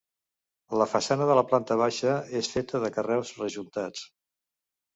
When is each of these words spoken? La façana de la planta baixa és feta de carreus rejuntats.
La 0.81 0.87
façana 0.93 1.27
de 1.31 1.35
la 1.41 1.43
planta 1.51 1.77
baixa 1.83 2.17
és 2.41 2.51
feta 2.55 2.83
de 2.87 2.93
carreus 2.99 3.35
rejuntats. 3.45 4.05